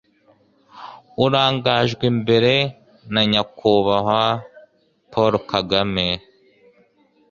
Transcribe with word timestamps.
urangajwe 1.25 2.03
imbere 2.13 2.53
na 3.13 3.21
nyakubahwa 3.31 4.23
paul 5.11 5.33
kagame 5.51 6.07